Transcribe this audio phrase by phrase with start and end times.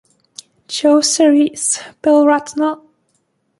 [0.67, 2.81] Joe series, Bill Ratner.